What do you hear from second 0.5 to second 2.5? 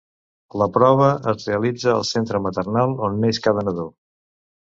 La prova es realitza al centre